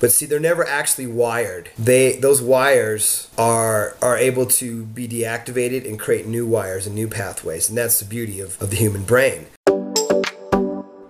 [0.00, 1.70] But see, they're never actually wired.
[1.78, 7.06] They those wires are are able to be deactivated and create new wires and new
[7.06, 9.46] pathways, and that's the beauty of, of the human brain.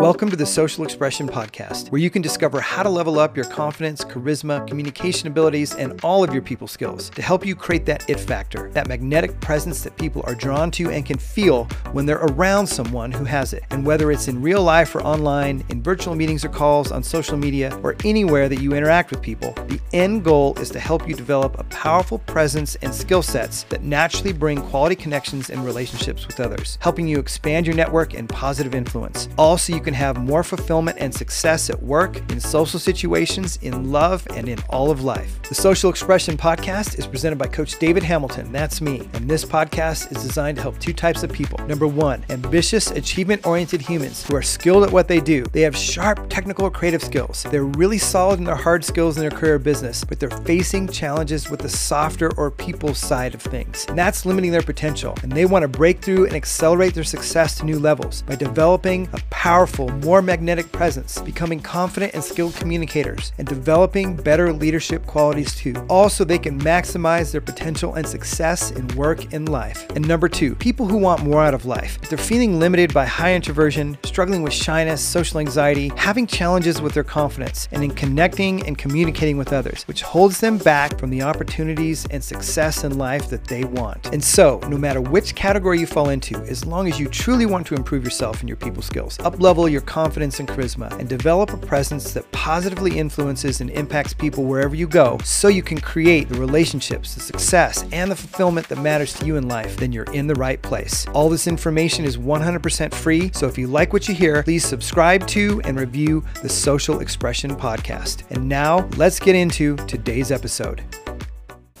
[0.00, 3.44] Welcome to the Social Expression Podcast, where you can discover how to level up your
[3.44, 8.08] confidence, charisma, communication abilities, and all of your people skills to help you create that
[8.08, 12.16] it factor, that magnetic presence that people are drawn to and can feel when they're
[12.16, 13.62] around someone who has it.
[13.68, 17.36] And whether it's in real life or online, in virtual meetings or calls, on social
[17.36, 21.14] media, or anywhere that you interact with people, the end goal is to help you
[21.14, 26.40] develop a powerful presence and skill sets that naturally bring quality connections and relationships with
[26.40, 29.28] others, helping you expand your network and positive influence.
[29.36, 33.90] All so you can have more fulfillment and success at work, in social situations, in
[33.90, 35.40] love, and in all of life.
[35.48, 38.52] The Social Expression Podcast is presented by Coach David Hamilton.
[38.52, 39.08] That's me.
[39.14, 41.58] And this podcast is designed to help two types of people.
[41.66, 45.44] Number one, ambitious, achievement oriented humans who are skilled at what they do.
[45.52, 47.42] They have sharp technical creative skills.
[47.50, 51.50] They're really solid in their hard skills in their career business, but they're facing challenges
[51.50, 53.86] with the softer or people side of things.
[53.88, 55.16] And that's limiting their potential.
[55.22, 59.08] And they want to break through and accelerate their success to new levels by developing
[59.12, 65.54] a powerful more magnetic presence, becoming confident and skilled communicators, and developing better leadership qualities
[65.54, 65.74] too.
[65.88, 69.88] Also, they can maximize their potential and success in work and life.
[69.96, 71.98] And number two, people who want more out of life.
[72.02, 76.94] If they're feeling limited by high introversion, struggling with shyness, social anxiety, having challenges with
[76.94, 81.22] their confidence, and in connecting and communicating with others, which holds them back from the
[81.22, 84.06] opportunities and success in life that they want.
[84.12, 87.66] And so, no matter which category you fall into, as long as you truly want
[87.68, 91.52] to improve yourself and your people skills, up level your confidence and charisma, and develop
[91.52, 96.28] a presence that positively influences and impacts people wherever you go so you can create
[96.28, 100.12] the relationships, the success, and the fulfillment that matters to you in life, then you're
[100.12, 101.06] in the right place.
[101.08, 105.26] All this information is 100% free, so if you like what you hear, please subscribe
[105.28, 108.24] to and review the Social Expression Podcast.
[108.30, 110.82] And now, let's get into today's episode.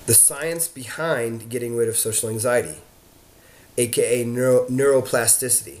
[0.06, 2.78] The science behind getting rid of social anxiety,
[3.76, 5.80] aka neuro- neuroplasticity.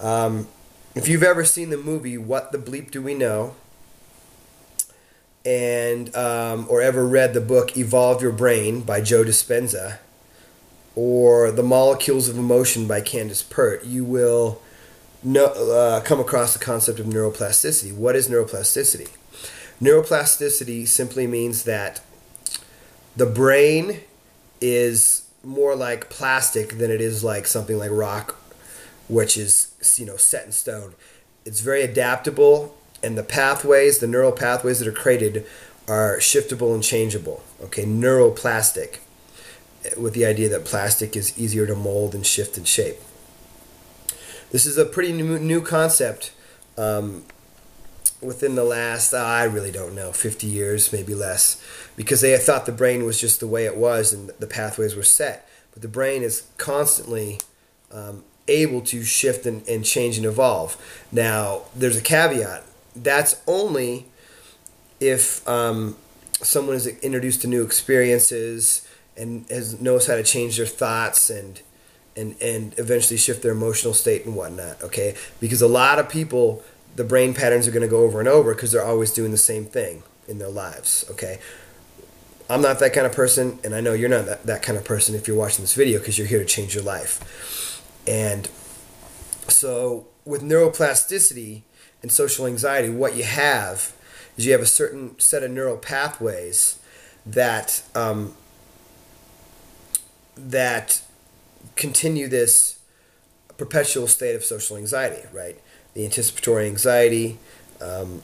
[0.00, 0.48] Um,
[0.94, 3.54] if you've ever seen the movie What the Bleep Do We Know,
[5.44, 9.98] and um, or ever read the book Evolve Your Brain by Joe Dispenza,
[10.94, 14.60] or The Molecules of Emotion by Candace Pert, you will
[15.22, 17.94] know, uh, come across the concept of neuroplasticity.
[17.94, 19.08] What is neuroplasticity?
[19.80, 22.02] Neuroplasticity simply means that
[23.16, 24.00] the brain
[24.60, 28.36] is more like plastic than it is like something like rock
[29.08, 30.94] which is you know set in stone.
[31.44, 35.46] It's very adaptable, and the pathways, the neural pathways that are created,
[35.88, 37.42] are shiftable and changeable.
[37.62, 38.98] Okay, neuroplastic,
[39.96, 42.96] with the idea that plastic is easier to mold and shift and shape.
[44.50, 46.32] This is a pretty new, new concept.
[46.76, 47.24] Um,
[48.20, 51.62] within the last, uh, I really don't know, 50 years, maybe less,
[51.96, 55.02] because they thought the brain was just the way it was and the pathways were
[55.02, 55.48] set.
[55.72, 57.40] But the brain is constantly
[57.92, 60.76] um, able to shift and, and change and evolve.
[61.10, 62.64] Now, there's a caveat.
[62.94, 64.06] That's only
[65.00, 65.96] if um,
[66.42, 68.86] someone is introduced to new experiences
[69.16, 71.60] and has knows how to change their thoughts and
[72.16, 74.82] and and eventually shift their emotional state and whatnot.
[74.82, 76.62] Okay, because a lot of people,
[76.96, 79.38] the brain patterns are going to go over and over because they're always doing the
[79.38, 81.04] same thing in their lives.
[81.10, 81.38] Okay.
[82.50, 84.84] I'm not that kind of person, and I know you're not that, that kind of
[84.84, 87.71] person if you're watching this video because you're here to change your life.
[88.06, 88.48] And
[89.48, 91.62] so with neuroplasticity
[92.02, 93.92] and social anxiety, what you have
[94.36, 96.78] is you have a certain set of neural pathways
[97.24, 98.34] that um,
[100.36, 101.02] that
[101.76, 102.80] continue this
[103.56, 105.60] perpetual state of social anxiety, right?
[105.94, 107.38] The anticipatory anxiety,
[107.80, 108.22] um,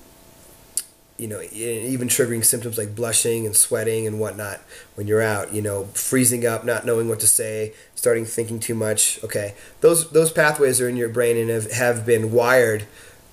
[1.19, 4.61] you know, even triggering symptoms like blushing and sweating and whatnot
[4.95, 8.75] when you're out, you know, freezing up, not knowing what to say, starting thinking too
[8.75, 9.23] much.
[9.25, 12.87] Okay, those those pathways are in your brain and have, have been wired,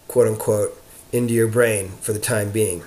[0.07, 0.81] quote unquote,
[1.11, 2.83] into your brain for the time being.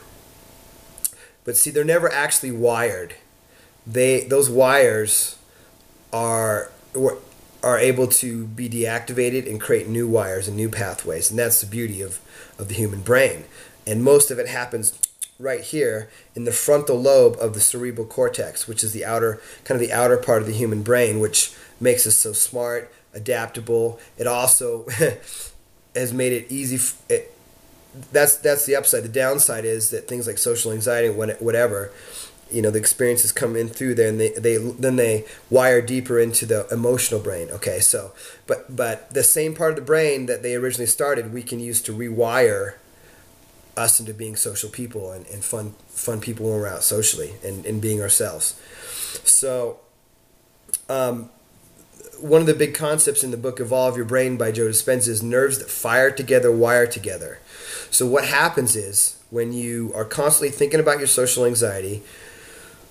[1.45, 3.15] But see, they're never actually wired.
[3.87, 5.39] They those wires
[6.13, 6.73] are
[7.63, 11.69] are able to be deactivated and create new wires and new pathways, and that's the
[11.69, 12.19] beauty of
[12.59, 13.45] of the human brain
[13.89, 14.99] and most of it happens
[15.39, 19.81] right here in the frontal lobe of the cerebral cortex, which is the outer kind
[19.81, 23.99] of the outer part of the human brain, which makes us so smart, adaptable.
[24.19, 24.87] It also
[25.95, 26.79] has made it easy.
[27.09, 27.35] It,
[28.13, 29.05] that's that's the upside.
[29.05, 31.91] The downside is that things like social anxiety, whatever,
[32.51, 36.19] you know, the experiences come in through there, and they, they then they wire deeper
[36.19, 37.49] into the emotional brain.
[37.51, 38.13] Okay, so
[38.47, 41.81] but but the same part of the brain that they originally started, we can use
[41.83, 42.75] to rewire
[43.79, 47.65] us into being social people and, and fun fun people when we're out socially and,
[47.65, 48.61] and being ourselves.
[49.25, 49.79] So,
[50.89, 51.31] um,
[52.21, 55.23] one of the big concepts in the book Evolve Your Brain by Joe Dispenza is
[55.23, 57.39] nerves that fire together wire together.
[57.91, 62.03] So, what happens is when you are constantly thinking about your social anxiety,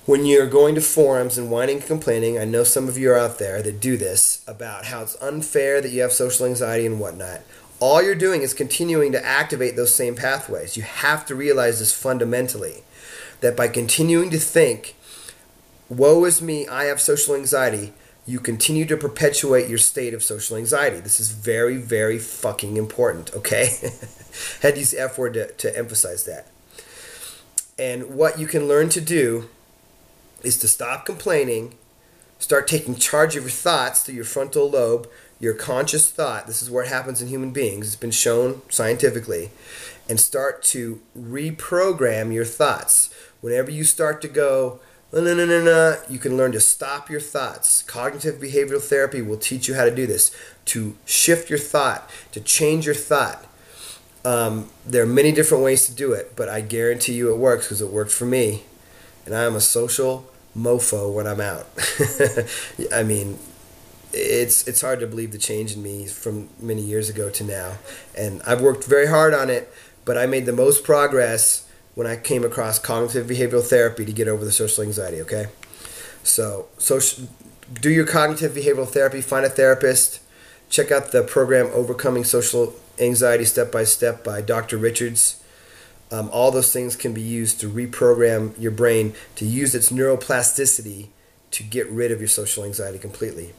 [0.06, 3.18] when you're going to forums and whining and complaining, I know some of you are
[3.18, 6.98] out there that do this about how it's unfair that you have social anxiety and
[6.98, 7.42] whatnot.
[7.79, 10.75] All you're doing is continuing to activate those same pathways.
[10.75, 12.83] You have to realize this fundamentally
[13.41, 14.95] that by continuing to think,
[15.89, 17.94] woe is me, I have social anxiety,
[18.25, 21.00] you continue to perpetuate your state of social anxiety.
[21.00, 23.68] This is very, very fucking important, okay?
[24.62, 26.47] Had to use the F word to, to emphasize that.
[27.79, 29.50] And what you can learn to do
[30.44, 31.75] is to stop complaining,
[32.39, 35.07] start taking charge of your thoughts through your frontal lobe,
[35.39, 36.48] your conscious thought.
[36.48, 37.88] This is where it happens in human beings.
[37.88, 39.51] It's been shown scientifically.
[40.10, 43.13] And start to reprogram your thoughts.
[43.42, 44.80] Whenever you start to go,
[45.12, 47.81] no, no, no, no, you can learn to stop your thoughts.
[47.84, 50.36] Cognitive behavioral therapy will teach you how to do this
[50.66, 53.45] to shift your thought, to change your thought.
[54.25, 57.66] Um, there are many different ways to do it, but I guarantee you it works
[57.66, 58.63] because it worked for me
[59.28, 60.25] and I am a social
[60.57, 61.68] mofo when I'm out.
[62.94, 63.38] I mean,
[64.13, 67.77] it's it's hard to believe the change in me from many years ago to now,
[68.18, 69.71] and I've worked very hard on it.
[70.06, 74.27] But I made the most progress when I came across cognitive behavioral therapy to get
[74.27, 75.21] over the social anxiety.
[75.21, 75.48] Okay,
[76.24, 77.27] so social,
[77.81, 79.21] do your cognitive behavioral therapy.
[79.21, 80.21] Find a therapist.
[80.69, 84.77] Check out the program Overcoming Social Anxiety Step by Step by Dr.
[84.77, 85.42] Richards.
[86.12, 91.07] Um, all those things can be used to reprogram your brain to use its neuroplasticity
[91.51, 93.53] to get rid of your social anxiety completely.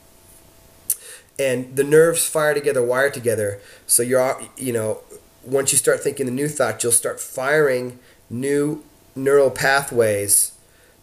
[1.38, 3.60] And the nerves fire together, wire together.
[3.86, 5.02] So you're, you know,
[5.44, 7.98] once you start thinking the new thought, you'll start firing
[8.28, 10.52] new neural pathways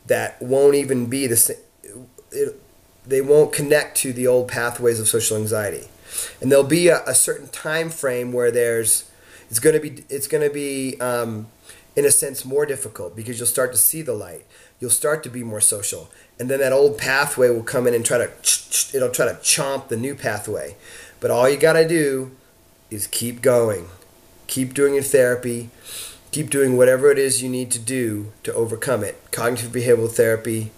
[0.08, 1.58] that won't even be the same.
[3.06, 5.88] They won't connect to the old pathways of social anxiety.
[6.42, 9.10] And there'll be a, a certain time frame where there's
[9.50, 11.48] it's going to be it's going to be um,
[11.96, 14.46] in a sense more difficult because you'll start to see the light
[14.80, 16.10] you'll start to be more social.
[16.40, 18.30] And then that old pathway will come in and try to
[18.96, 20.76] it'll try to chomp the new pathway.
[21.20, 22.32] But all you got to do
[22.90, 23.88] is keep going.
[24.48, 25.70] Keep doing your therapy.
[26.32, 29.22] Keep doing whatever it is you need to do to overcome it.
[29.32, 30.72] Cognitive behavioral therapy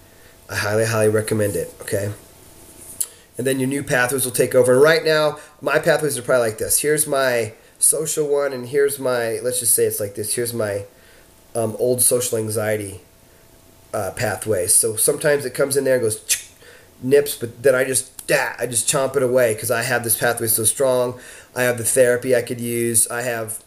[0.50, 2.12] i highly highly recommend it okay?
[3.36, 4.72] And then your new pathways will take over.
[4.72, 6.80] And right now my pathways are probably like this.
[6.80, 10.34] Here's my social one, and here's my let's just say it's like this.
[10.34, 10.84] Here's my
[11.54, 13.00] um, old social anxiety
[13.92, 14.66] uh, pathway.
[14.66, 16.52] So sometimes it comes in there and goes
[17.02, 20.16] nips, but then I just ah, I just chomp it away because I have this
[20.16, 21.18] pathway so strong.
[21.54, 23.08] I have the therapy I could use.
[23.08, 23.62] I have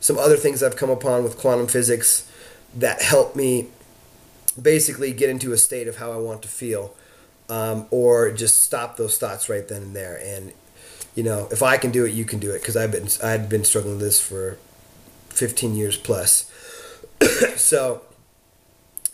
[0.00, 2.30] some other things I've come upon with quantum physics
[2.76, 3.68] that help me
[4.60, 6.94] basically get into a state of how I want to feel.
[7.48, 10.18] Um, or just stop those thoughts right then and there.
[10.22, 10.52] And
[11.14, 12.60] you know, if I can do it, you can do it.
[12.60, 14.58] Because I've been I had been struggling with this for
[15.30, 16.50] 15 years plus.
[17.56, 18.02] so,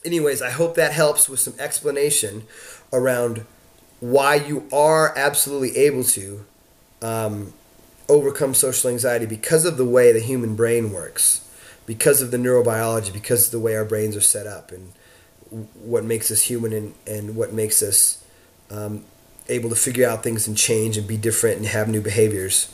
[0.04, 2.44] anyways, I hope that helps with some explanation
[2.92, 3.44] around
[4.00, 6.44] why you are absolutely able to
[7.02, 7.52] um,
[8.08, 11.46] overcome social anxiety because of the way the human brain works,
[11.86, 14.92] because of the neurobiology, because of the way our brains are set up, and
[15.74, 18.24] what makes us human and, and what makes us
[18.70, 19.04] um,
[19.48, 22.72] able to figure out things and change and be different and have new behaviors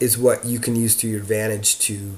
[0.00, 2.14] is what you can use to your advantage to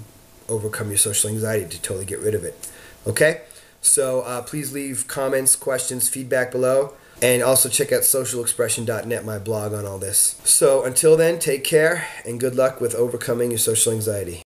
[0.48, 2.68] overcome your social anxiety to totally get rid of it.
[3.06, 3.42] Okay?
[3.80, 6.94] So uh, please leave comments, questions, feedback below.
[7.22, 10.40] And also check out socialexpression.net, my blog on all this.
[10.44, 14.42] So until then, take care and good luck with overcoming your social anxiety.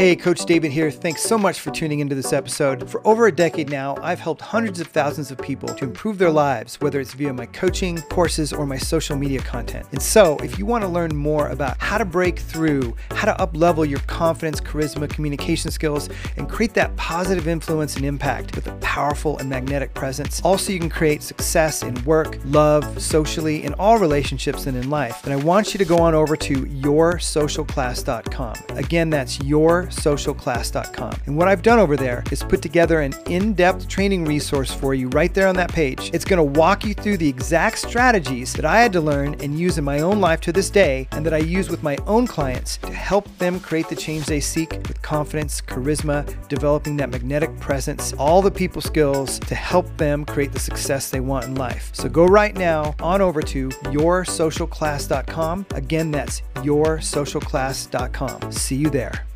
[0.00, 0.90] Hey, Coach David here.
[0.90, 2.88] Thanks so much for tuning into this episode.
[2.88, 6.30] For over a decade now, I've helped hundreds of thousands of people to improve their
[6.30, 9.86] lives, whether it's via my coaching, courses, or my social media content.
[9.92, 13.34] And so, if you want to learn more about how to break through, how to
[13.44, 18.72] uplevel your confidence, charisma, communication skills, and create that positive influence and impact with a
[18.76, 23.98] powerful and magnetic presence, also you can create success in work, love, socially, in all
[23.98, 28.78] relationships and in life, then I want you to go on over to yoursocialclass.com.
[28.78, 31.14] Again, that's your socialclass.com.
[31.26, 34.94] And what I've done over there is put together an in depth training resource for
[34.94, 36.10] you right there on that page.
[36.12, 39.58] It's going to walk you through the exact strategies that I had to learn and
[39.58, 42.26] use in my own life to this day, and that I use with my own
[42.26, 47.58] clients to help them create the change they seek with confidence, charisma, developing that magnetic
[47.60, 51.90] presence, all the people skills to help them create the success they want in life.
[51.92, 55.66] So go right now on over to yoursocialclass.com.
[55.74, 58.52] Again, that's yoursocialclass.com.
[58.52, 59.29] See you there.